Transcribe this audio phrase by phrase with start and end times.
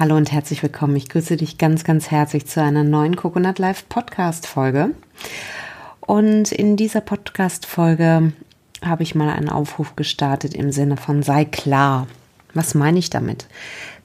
[0.00, 0.96] Hallo und herzlich willkommen.
[0.96, 4.92] Ich grüße dich ganz, ganz herzlich zu einer neuen Coconut Live Podcast Folge.
[6.00, 8.32] Und in dieser Podcast Folge
[8.82, 12.06] habe ich mal einen Aufruf gestartet im Sinne von sei klar.
[12.54, 13.46] Was meine ich damit?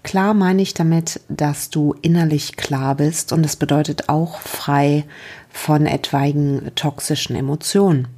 [0.04, 5.06] Klar meine ich damit, dass du innerlich klar bist und das bedeutet auch frei
[5.50, 8.10] von etwaigen toxischen Emotionen.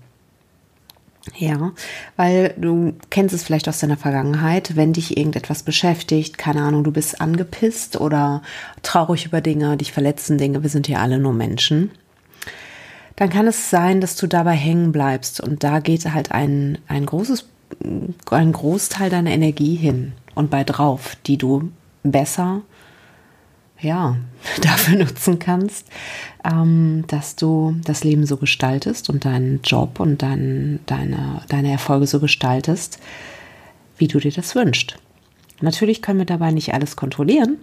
[1.35, 1.73] Ja,
[2.15, 6.91] weil du kennst es vielleicht aus deiner Vergangenheit, wenn dich irgendetwas beschäftigt, keine Ahnung, du
[6.91, 8.41] bist angepisst oder
[8.81, 11.91] traurig über Dinge, dich verletzen Dinge, wir sind ja alle nur Menschen,
[13.17, 17.05] dann kann es sein, dass du dabei hängen bleibst und da geht halt ein, ein
[17.05, 17.45] großes,
[18.31, 21.71] ein Großteil deiner Energie hin und bei drauf, die du
[22.03, 22.61] besser
[23.81, 24.17] ja,
[24.61, 25.87] dafür nutzen kannst,
[26.43, 32.07] ähm, dass du das Leben so gestaltest und deinen Job und dein, deine, deine Erfolge
[32.07, 32.99] so gestaltest,
[33.97, 34.97] wie du dir das wünschst.
[35.61, 37.57] Natürlich können wir dabei nicht alles kontrollieren,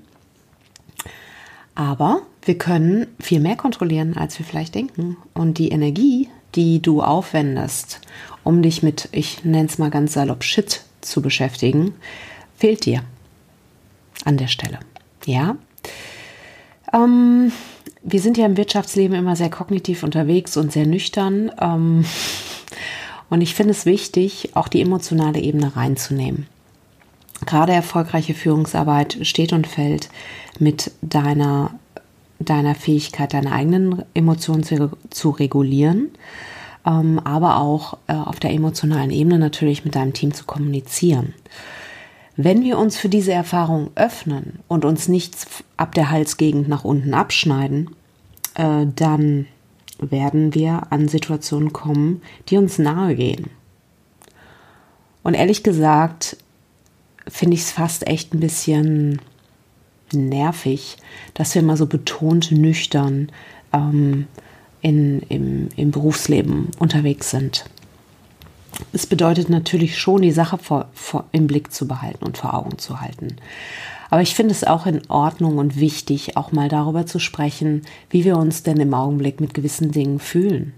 [1.74, 5.16] aber wir können viel mehr kontrollieren, als wir vielleicht denken.
[5.32, 8.00] Und die Energie, die du aufwendest,
[8.42, 11.94] um dich mit, ich nenne es mal ganz salopp, Shit zu beschäftigen,
[12.56, 13.02] fehlt dir
[14.24, 14.78] an der Stelle.
[15.26, 15.56] Ja,
[16.94, 17.52] ähm,
[18.02, 21.50] wir sind ja im Wirtschaftsleben immer sehr kognitiv unterwegs und sehr nüchtern.
[21.60, 22.04] Ähm,
[23.30, 26.46] und ich finde es wichtig, auch die emotionale Ebene reinzunehmen.
[27.46, 30.08] Gerade erfolgreiche Führungsarbeit steht und fällt
[30.58, 31.72] mit deiner,
[32.38, 36.10] deiner Fähigkeit, deine eigenen Emotionen zu, zu regulieren,
[36.86, 41.34] ähm, aber auch äh, auf der emotionalen Ebene natürlich mit deinem Team zu kommunizieren.
[42.36, 45.46] Wenn wir uns für diese Erfahrung öffnen und uns nichts
[45.76, 47.90] ab der Halsgegend nach unten abschneiden,
[48.54, 49.46] äh, dann
[49.98, 53.50] werden wir an Situationen kommen, die uns nahe gehen.
[55.22, 56.36] Und ehrlich gesagt,
[57.28, 59.20] finde ich es fast echt ein bisschen
[60.12, 60.96] nervig,
[61.34, 63.30] dass wir immer so betont nüchtern
[63.72, 64.26] ähm,
[64.82, 67.64] in, im, im Berufsleben unterwegs sind.
[68.92, 72.78] Es bedeutet natürlich schon, die Sache vor, vor, im Blick zu behalten und vor Augen
[72.78, 73.36] zu halten.
[74.10, 78.24] Aber ich finde es auch in Ordnung und wichtig, auch mal darüber zu sprechen, wie
[78.24, 80.74] wir uns denn im Augenblick mit gewissen Dingen fühlen.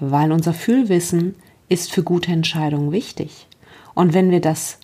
[0.00, 1.34] Weil unser Fühlwissen
[1.68, 3.46] ist für gute Entscheidungen wichtig.
[3.94, 4.78] Und wenn wir das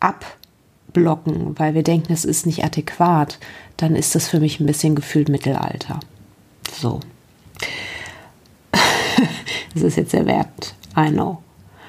[0.00, 3.38] abblocken, weil wir denken, es ist nicht adäquat,
[3.76, 6.00] dann ist das für mich ein bisschen gefühlt Mittelalter.
[6.72, 7.00] So.
[9.74, 10.74] Das ist jetzt sehr wert.
[10.96, 11.42] I know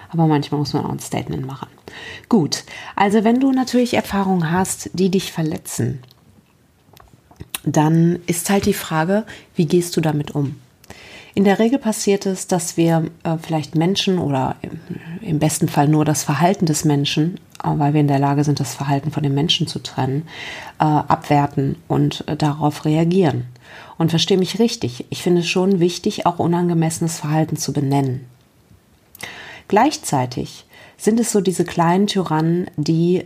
[0.09, 1.67] aber manchmal muss man auch ein Statement machen.
[2.29, 2.63] Gut,
[2.95, 5.99] also wenn du natürlich Erfahrungen hast, die dich verletzen,
[7.63, 10.55] dann ist halt die Frage, wie gehst du damit um?
[11.33, 14.79] In der Regel passiert es, dass wir äh, vielleicht Menschen oder im,
[15.19, 18.61] im, besten Fall nur das Verhalten des Menschen, äh, weil wir in der Lage sind,
[18.61, 20.27] das Verhalten von dem Menschen zu trennen,
[20.79, 23.47] äh, abwerten und äh, darauf reagieren.
[23.97, 28.25] Und verstehe mich richtig, ich finde es schon wichtig, auch unangemessenes Verhalten zu benennen.
[29.67, 30.65] Gleichzeitig
[30.97, 33.25] sind es so diese kleinen Tyrannen, die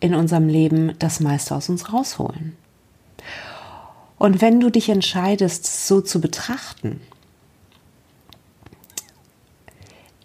[0.00, 2.56] in unserem Leben das meiste aus uns rausholen.
[4.18, 7.00] Und wenn du dich entscheidest, so zu betrachten,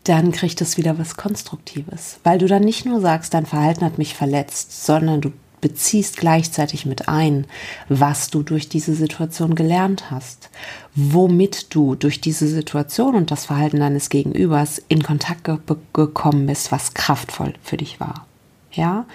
[0.03, 3.97] dann kriegt es wieder was Konstruktives, weil du dann nicht nur sagst, dein Verhalten hat
[3.97, 7.45] mich verletzt, sondern du beziehst gleichzeitig mit ein,
[7.89, 10.49] was du durch diese Situation gelernt hast,
[10.95, 15.57] womit du durch diese Situation und das Verhalten deines Gegenübers in Kontakt ge
[15.93, 18.25] gekommen bist, was kraftvoll für dich war.
[18.71, 19.05] Ja,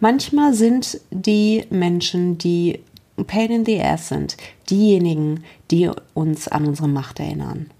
[0.00, 2.80] manchmal sind die Menschen, die
[3.26, 4.36] Pain in the Ass sind,
[4.68, 7.70] diejenigen, die uns an unsere Macht erinnern,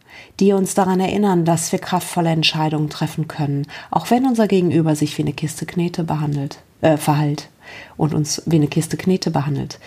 [0.41, 5.19] die uns daran erinnern, dass wir kraftvolle Entscheidungen treffen können, auch wenn unser Gegenüber sich
[5.19, 7.51] wie eine Kiste Knete behandelt, äh, verhält
[7.97, 9.79] und uns wie eine Kiste Knete behandelt.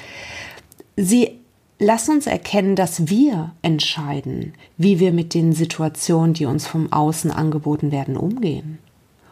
[0.96, 1.40] Sie
[1.80, 7.32] lassen uns erkennen, dass wir entscheiden, wie wir mit den Situationen, die uns vom Außen
[7.32, 8.80] angeboten werden, umgehen.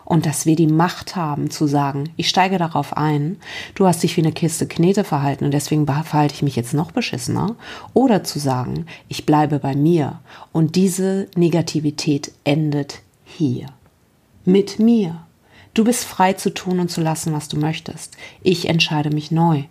[0.05, 3.35] Und dass wir die Macht haben zu sagen, ich steige darauf ein,
[3.75, 6.91] du hast dich wie eine Kiste Knete verhalten und deswegen verhalte ich mich jetzt noch
[6.91, 7.57] beschissener.
[7.93, 10.21] Oder zu sagen, ich bleibe bei mir
[10.53, 13.65] und diese Negativität endet hier.
[14.45, 15.26] Mit mir.
[15.77, 18.17] Du bist frei zu tun und zu lassen, was du möchtest.
[18.41, 19.65] Ich entscheide mich neu.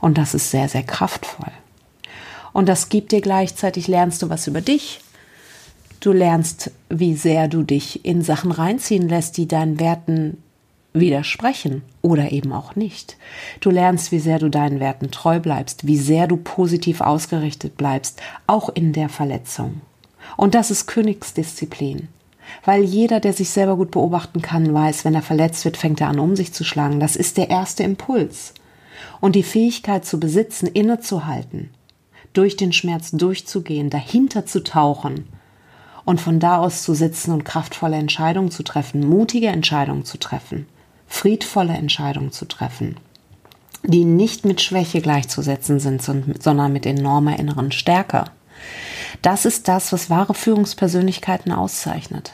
[0.00, 1.52] Und das ist sehr, sehr kraftvoll.
[2.52, 5.02] Und das gibt dir gleichzeitig, lernst du was über dich.
[6.00, 10.42] Du lernst, wie sehr du dich in Sachen reinziehen lässt, die deinen Werten
[10.92, 13.16] widersprechen oder eben auch nicht.
[13.60, 18.20] Du lernst, wie sehr du deinen Werten treu bleibst, wie sehr du positiv ausgerichtet bleibst,
[18.48, 19.82] auch in der Verletzung.
[20.36, 22.08] Und das ist Königsdisziplin.
[22.64, 26.08] Weil jeder, der sich selber gut beobachten kann, weiß, wenn er verletzt wird, fängt er
[26.08, 27.00] an, um sich zu schlagen.
[27.00, 28.54] Das ist der erste Impuls.
[29.20, 31.70] Und die Fähigkeit zu besitzen, innezuhalten,
[32.32, 35.26] durch den Schmerz durchzugehen, dahinter zu tauchen
[36.04, 40.66] und von da aus zu sitzen und kraftvolle Entscheidungen zu treffen, mutige Entscheidungen zu treffen,
[41.06, 42.96] friedvolle Entscheidungen zu treffen,
[43.82, 48.24] die nicht mit Schwäche gleichzusetzen sind, sondern mit enormer inneren Stärke.
[49.22, 52.32] Das ist das, was wahre Führungspersönlichkeiten auszeichnet.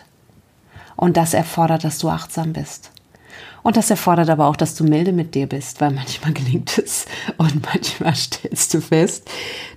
[0.96, 2.90] Und das erfordert, dass du achtsam bist.
[3.62, 7.06] Und das erfordert aber auch, dass du milde mit dir bist, weil manchmal gelingt es
[7.38, 9.28] und manchmal stellst du fest,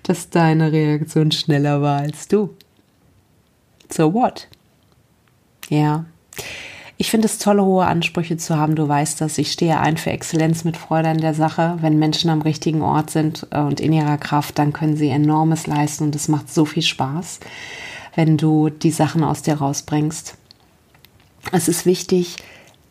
[0.03, 2.55] dass deine Reaktion schneller war als du.
[3.89, 4.47] So what?
[5.69, 6.05] Ja.
[7.07, 8.75] Ich finde es toll, hohe Ansprüche zu haben.
[8.75, 9.37] Du weißt das.
[9.37, 11.77] Ich stehe ein für Exzellenz mit Freude an der Sache.
[11.79, 15.67] Wenn Menschen am richtigen Ort sind äh, und in ihrer Kraft, dann können sie enormes
[15.67, 17.39] leisten und es macht so viel Spaß,
[18.15, 20.35] wenn du die Sachen aus dir rausbringst.
[21.53, 22.35] Es ist wichtig,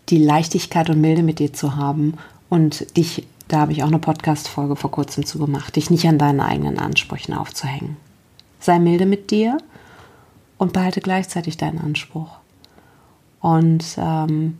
[0.08, 2.14] die Leichtigkeit und Milde mit dir zu haben
[2.48, 6.16] und dich, da habe ich auch eine Podcast-Folge vor kurzem zu gemacht, dich nicht an
[6.16, 7.98] deinen eigenen Ansprüchen aufzuhängen.
[8.60, 9.58] Sei milde mit dir
[10.56, 12.38] und behalte gleichzeitig deinen Anspruch.
[13.46, 14.58] Und ähm,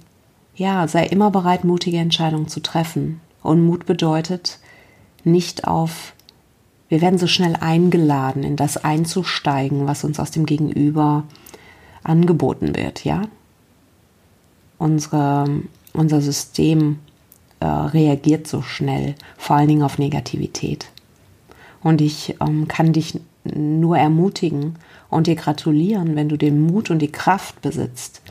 [0.55, 3.21] ja, sei immer bereit, mutige Entscheidungen zu treffen.
[3.43, 4.61] Und Mut bedeutet
[5.25, 6.15] nicht auf,
[6.89, 11.25] wir werden so schnell eingeladen, in das einzusteigen, was uns aus dem Gegenüber
[12.05, 13.23] angeboten wird, ja.
[14.79, 15.63] Unsere,
[15.93, 17.01] unser System
[17.59, 20.87] äh, reagiert so schnell, vor allen Dingen auf Negativität.
[21.83, 24.77] Und ich ähm, kann dich nur ermutigen
[25.11, 28.23] und dir gratulieren, wenn du den Mut und die Kraft besitzt,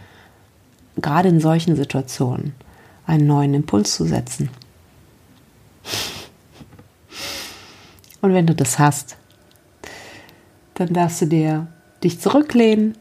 [0.97, 2.53] gerade in solchen Situationen
[3.05, 4.49] einen neuen Impuls zu setzen.
[8.21, 9.17] Und wenn du das hast,
[10.75, 11.67] dann darfst du dir
[12.03, 12.97] dich zurücklehnen.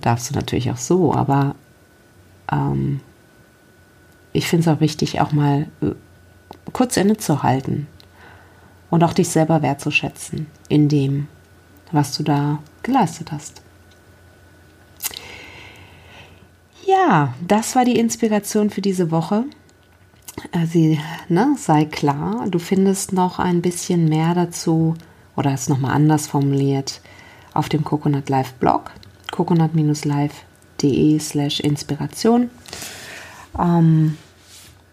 [0.00, 1.54] Darfst du natürlich auch so, aber
[2.50, 3.00] ähm,
[4.32, 5.92] ich finde es auch wichtig, auch mal äh,
[6.72, 7.86] kurz innezuhalten
[8.90, 11.28] und auch dich selber wertzuschätzen in dem,
[11.92, 13.62] was du da geleistet hast.
[16.86, 19.44] Ja, das war die Inspiration für diese Woche.
[20.66, 24.94] Sie, ne, sei klar, du findest noch ein bisschen mehr dazu
[25.34, 27.00] oder es nochmal anders formuliert
[27.54, 28.92] auf dem Coconut Live Blog,
[29.32, 32.50] coconut-live.de slash Inspiration.
[33.58, 34.16] Ähm,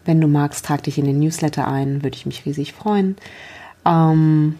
[0.06, 3.18] wenn du magst, trag dich in den Newsletter ein, würde ich mich riesig freuen.
[3.86, 4.58] Ähm,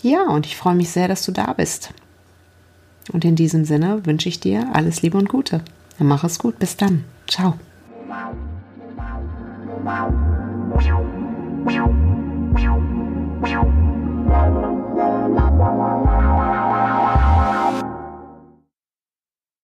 [0.00, 1.92] ja, und ich freue mich sehr, dass du da bist.
[3.12, 5.60] Und in diesem Sinne wünsche ich dir alles Liebe und Gute.
[5.98, 6.58] Dann mach es gut.
[6.58, 7.04] Bis dann.
[7.26, 7.54] Ciao.